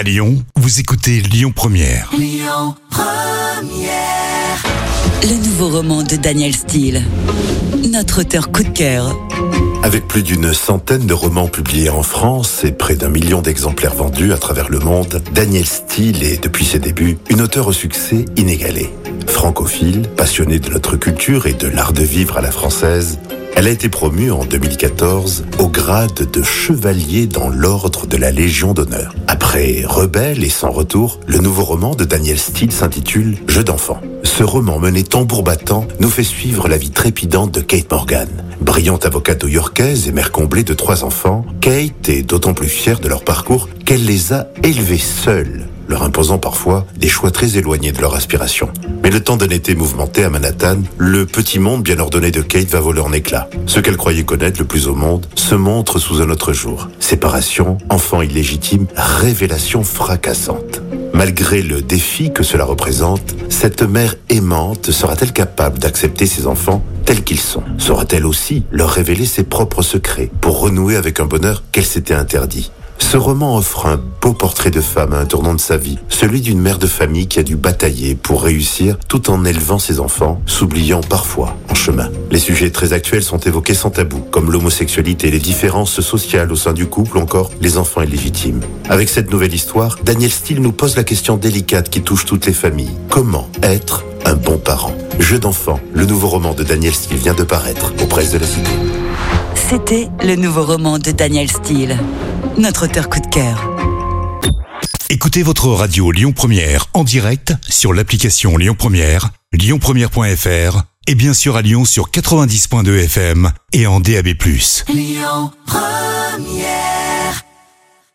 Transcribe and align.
À 0.00 0.02
Lyon, 0.02 0.42
vous 0.56 0.80
écoutez 0.80 1.20
Lyon 1.20 1.52
Première. 1.54 2.10
Le 5.22 5.44
nouveau 5.44 5.68
roman 5.68 6.02
de 6.02 6.16
Daniel 6.16 6.56
Steele. 6.56 7.02
Notre 7.92 8.22
auteur 8.22 8.50
coup 8.50 8.62
de 8.62 8.70
cœur. 8.70 9.14
Avec 9.82 10.08
plus 10.08 10.22
d'une 10.22 10.54
centaine 10.54 11.06
de 11.06 11.12
romans 11.12 11.48
publiés 11.48 11.90
en 11.90 12.02
France 12.02 12.64
et 12.64 12.72
près 12.72 12.94
d'un 12.94 13.10
million 13.10 13.42
d'exemplaires 13.42 13.92
vendus 13.94 14.32
à 14.32 14.38
travers 14.38 14.70
le 14.70 14.78
monde, 14.78 15.22
Daniel 15.34 15.66
Steele 15.66 16.22
est, 16.22 16.42
depuis 16.42 16.64
ses 16.64 16.78
débuts, 16.78 17.18
une 17.28 17.42
auteure 17.42 17.66
au 17.66 17.74
succès 17.74 18.24
inégalé. 18.38 18.88
Francophile, 19.26 20.08
passionnée 20.16 20.60
de 20.60 20.70
notre 20.70 20.96
culture 20.96 21.46
et 21.46 21.52
de 21.52 21.68
l'art 21.68 21.92
de 21.92 22.04
vivre 22.04 22.38
à 22.38 22.40
la 22.40 22.52
française, 22.52 23.18
elle 23.60 23.68
a 23.68 23.72
été 23.72 23.90
promue 23.90 24.30
en 24.30 24.46
2014 24.46 25.44
au 25.58 25.68
grade 25.68 26.30
de 26.30 26.42
chevalier 26.42 27.26
dans 27.26 27.50
l'ordre 27.50 28.06
de 28.06 28.16
la 28.16 28.30
Légion 28.30 28.72
d'honneur. 28.72 29.14
Après 29.26 29.82
Rebelle 29.84 30.42
et 30.42 30.48
Sans 30.48 30.70
retour, 30.70 31.20
le 31.26 31.40
nouveau 31.40 31.64
roman 31.64 31.94
de 31.94 32.04
Daniel 32.04 32.38
Steele 32.38 32.72
s'intitule 32.72 33.36
Jeu 33.48 33.62
d'enfant. 33.62 34.00
Ce 34.22 34.42
roman 34.42 34.78
mené 34.78 35.02
tambour 35.02 35.42
battant 35.42 35.86
nous 36.00 36.08
fait 36.08 36.24
suivre 36.24 36.68
la 36.68 36.78
vie 36.78 36.88
trépidante 36.88 37.52
de 37.52 37.60
Kate 37.60 37.90
Morgan. 37.90 38.30
Brillante 38.62 39.04
avocate 39.04 39.44
new-yorkaise 39.44 40.08
et 40.08 40.12
mère 40.12 40.32
comblée 40.32 40.64
de 40.64 40.72
trois 40.72 41.04
enfants, 41.04 41.44
Kate 41.60 42.08
est 42.08 42.22
d'autant 42.22 42.54
plus 42.54 42.70
fière 42.70 42.98
de 42.98 43.08
leur 43.08 43.24
parcours 43.24 43.68
qu'elle 43.84 44.06
les 44.06 44.32
a 44.32 44.46
élevés 44.62 44.96
seuls 44.96 45.66
leur 45.90 46.02
imposant 46.04 46.38
parfois 46.38 46.86
des 46.96 47.08
choix 47.08 47.30
très 47.30 47.58
éloignés 47.58 47.92
de 47.92 48.00
leur 48.00 48.14
aspiration. 48.14 48.70
Mais 49.02 49.10
le 49.10 49.20
temps 49.20 49.36
d'un 49.36 49.48
été 49.48 49.74
mouvementé 49.74 50.24
à 50.24 50.30
Manhattan, 50.30 50.78
le 50.96 51.26
petit 51.26 51.58
monde 51.58 51.82
bien 51.82 51.98
ordonné 51.98 52.30
de 52.30 52.40
Kate 52.40 52.68
va 52.68 52.80
voler 52.80 53.00
en 53.00 53.12
éclats. 53.12 53.50
Ce 53.66 53.80
qu'elle 53.80 53.96
croyait 53.96 54.24
connaître 54.24 54.60
le 54.60 54.66
plus 54.66 54.88
au 54.88 54.94
monde 54.94 55.26
se 55.34 55.54
montre 55.54 55.98
sous 55.98 56.22
un 56.22 56.30
autre 56.30 56.52
jour. 56.52 56.88
Séparation, 57.00 57.76
enfant 57.90 58.22
illégitime, 58.22 58.86
révélation 58.94 59.82
fracassante. 59.82 60.80
Malgré 61.12 61.60
le 61.62 61.82
défi 61.82 62.32
que 62.32 62.44
cela 62.44 62.64
représente, 62.64 63.34
cette 63.48 63.82
mère 63.82 64.14
aimante 64.28 64.92
sera-t-elle 64.92 65.32
capable 65.32 65.78
d'accepter 65.78 66.26
ses 66.26 66.46
enfants 66.46 66.84
tels 67.04 67.24
qu'ils 67.24 67.40
sont? 67.40 67.64
Saura-t-elle 67.78 68.26
aussi 68.26 68.64
leur 68.70 68.90
révéler 68.90 69.26
ses 69.26 69.42
propres 69.42 69.82
secrets 69.82 70.30
pour 70.40 70.60
renouer 70.60 70.96
avec 70.96 71.18
un 71.18 71.26
bonheur 71.26 71.64
qu'elle 71.72 71.84
s'était 71.84 72.14
interdit? 72.14 72.70
Ce 73.00 73.16
roman 73.16 73.56
offre 73.56 73.86
un 73.86 74.00
beau 74.20 74.32
portrait 74.34 74.70
de 74.70 74.80
femme 74.80 75.12
à 75.12 75.18
un 75.18 75.24
tournant 75.24 75.54
de 75.54 75.60
sa 75.60 75.76
vie, 75.76 75.98
celui 76.08 76.40
d'une 76.40 76.60
mère 76.60 76.78
de 76.78 76.86
famille 76.86 77.26
qui 77.26 77.40
a 77.40 77.42
dû 77.42 77.56
batailler 77.56 78.14
pour 78.14 78.44
réussir 78.44 78.96
tout 79.08 79.30
en 79.30 79.44
élevant 79.44 79.80
ses 79.80 79.98
enfants, 79.98 80.40
s'oubliant 80.46 81.00
parfois 81.00 81.56
en 81.68 81.74
chemin. 81.74 82.08
Les 82.30 82.38
sujets 82.38 82.70
très 82.70 82.92
actuels 82.92 83.24
sont 83.24 83.38
évoqués 83.38 83.74
sans 83.74 83.90
tabou, 83.90 84.20
comme 84.30 84.52
l'homosexualité, 84.52 85.30
les 85.30 85.40
différences 85.40 86.00
sociales 86.00 86.52
au 86.52 86.56
sein 86.56 86.72
du 86.72 86.86
couple 86.86 87.18
ou 87.18 87.20
encore 87.20 87.50
les 87.60 87.78
enfants 87.78 88.02
illégitimes. 88.02 88.60
Avec 88.88 89.08
cette 89.08 89.32
nouvelle 89.32 89.54
histoire, 89.54 89.98
Daniel 90.04 90.30
Steele 90.30 90.60
nous 90.60 90.72
pose 90.72 90.96
la 90.96 91.04
question 91.04 91.36
délicate 91.36 91.90
qui 91.90 92.02
touche 92.02 92.26
toutes 92.26 92.46
les 92.46 92.52
familles. 92.52 92.94
Comment 93.08 93.48
être 93.62 94.04
un 94.24 94.34
bon 94.34 94.58
parent? 94.58 94.94
Jeu 95.18 95.38
d'enfant, 95.38 95.80
le 95.92 96.06
nouveau 96.06 96.28
roman 96.28 96.54
de 96.54 96.62
Daniel 96.62 96.94
Steele 96.94 97.18
vient 97.18 97.34
de 97.34 97.42
paraître 97.42 97.92
aux 98.02 98.06
presses 98.06 98.32
de 98.32 98.38
la 98.38 98.46
Cité. 98.46 98.70
C'était 99.70 100.08
le 100.24 100.34
nouveau 100.34 100.64
roman 100.64 100.98
de 100.98 101.12
Daniel 101.12 101.48
Steele. 101.48 101.96
Notre 102.58 102.86
auteur 102.86 103.08
coup 103.08 103.20
de 103.20 103.28
cœur. 103.28 103.70
Écoutez 105.10 105.44
votre 105.44 105.68
radio 105.68 106.10
Lyon 106.10 106.32
Première 106.32 106.86
en 106.92 107.04
direct 107.04 107.54
sur 107.68 107.92
l'application 107.92 108.56
Lyon 108.56 108.74
Première, 108.76 109.30
lyonpremière.fr 109.52 110.82
et 111.06 111.14
bien 111.14 111.34
sûr 111.34 111.54
à 111.54 111.62
Lyon 111.62 111.84
sur 111.84 112.10
90.2 112.10 113.04
FM 113.04 113.52
et 113.72 113.86
en 113.86 114.00
DAB+. 114.00 114.30
Lyon 114.88 115.52
Première 115.66 117.44